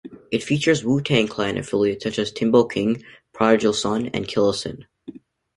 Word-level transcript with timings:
It 0.31 0.41
features 0.41 0.83
Wu-Tang 0.83 1.27
Clan 1.27 1.59
affiliates 1.59 2.03
such 2.03 2.17
as 2.17 2.31
Timbo 2.31 2.63
King, 2.63 3.03
Prodigal 3.33 3.71
Sunn 3.73 4.07
and 4.07 4.27
Killa 4.27 4.55
Sin. 4.55 4.87